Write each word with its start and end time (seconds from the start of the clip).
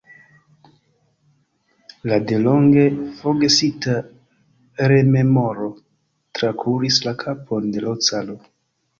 Ia 2.09 2.17
delonge 2.29 2.85
forgesita 3.19 3.95
rememoro 4.91 5.67
trakuris 6.39 6.97
la 7.05 7.13
kapon 7.25 7.69
de 7.77 7.85
l' 7.85 7.95
caro. 8.09 8.39